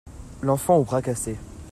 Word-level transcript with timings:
L'enfant 0.41 0.77
au 0.77 0.83
bras 0.83 1.03
cassé. 1.03 1.35